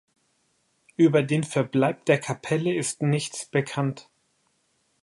[0.95, 4.09] Über den Verbleib der Kapelle ist nichts bekannt.